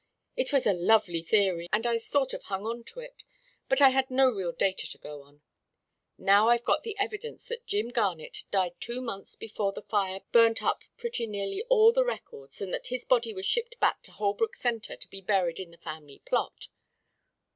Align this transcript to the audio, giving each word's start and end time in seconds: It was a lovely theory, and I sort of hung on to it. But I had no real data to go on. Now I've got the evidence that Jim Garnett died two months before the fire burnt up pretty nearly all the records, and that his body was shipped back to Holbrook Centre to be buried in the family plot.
It 0.35 0.51
was 0.51 0.65
a 0.65 0.73
lovely 0.73 1.21
theory, 1.21 1.69
and 1.71 1.85
I 1.85 1.97
sort 1.97 2.33
of 2.33 2.41
hung 2.45 2.65
on 2.65 2.83
to 2.85 2.99
it. 3.01 3.23
But 3.69 3.83
I 3.83 3.89
had 3.89 4.09
no 4.09 4.31
real 4.31 4.51
data 4.51 4.89
to 4.89 4.97
go 4.97 5.21
on. 5.21 5.43
Now 6.17 6.47
I've 6.49 6.63
got 6.63 6.81
the 6.81 6.97
evidence 6.97 7.45
that 7.45 7.67
Jim 7.67 7.89
Garnett 7.89 8.45
died 8.49 8.73
two 8.79 8.99
months 8.99 9.35
before 9.35 9.73
the 9.73 9.83
fire 9.83 10.21
burnt 10.31 10.63
up 10.63 10.83
pretty 10.97 11.27
nearly 11.27 11.61
all 11.69 11.91
the 11.91 12.03
records, 12.03 12.61
and 12.61 12.73
that 12.73 12.87
his 12.87 13.05
body 13.05 13.31
was 13.31 13.45
shipped 13.45 13.79
back 13.79 14.01
to 14.01 14.11
Holbrook 14.11 14.55
Centre 14.55 14.95
to 14.95 15.07
be 15.07 15.21
buried 15.21 15.59
in 15.59 15.69
the 15.69 15.77
family 15.77 16.23
plot. 16.25 16.69